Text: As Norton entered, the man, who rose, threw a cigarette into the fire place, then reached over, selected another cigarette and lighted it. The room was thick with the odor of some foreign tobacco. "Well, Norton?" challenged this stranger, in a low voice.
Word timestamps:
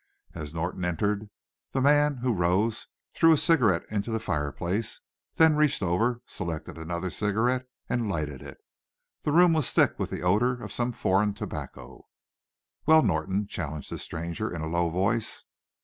As 0.33 0.51
Norton 0.51 0.83
entered, 0.83 1.29
the 1.73 1.79
man, 1.79 2.15
who 2.17 2.33
rose, 2.33 2.87
threw 3.13 3.31
a 3.33 3.37
cigarette 3.37 3.85
into 3.91 4.09
the 4.09 4.19
fire 4.19 4.51
place, 4.51 4.99
then 5.35 5.55
reached 5.55 5.83
over, 5.83 6.23
selected 6.25 6.75
another 6.75 7.11
cigarette 7.11 7.67
and 7.87 8.09
lighted 8.09 8.41
it. 8.41 8.57
The 9.21 9.31
room 9.31 9.53
was 9.53 9.69
thick 9.69 9.99
with 9.99 10.09
the 10.09 10.23
odor 10.23 10.59
of 10.63 10.71
some 10.73 10.91
foreign 10.91 11.35
tobacco. 11.35 12.07
"Well, 12.87 13.03
Norton?" 13.03 13.45
challenged 13.45 13.91
this 13.91 14.01
stranger, 14.01 14.51
in 14.51 14.61
a 14.63 14.67
low 14.67 14.89
voice. 14.89 15.45